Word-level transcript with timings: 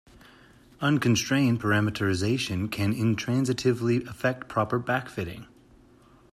Unconstrained 0.79 1.61
parameterization 1.61 2.71
can 2.71 2.91
intransitively 2.91 4.03
affect 4.07 4.49
proper 4.49 4.79
backfitting. 4.79 5.45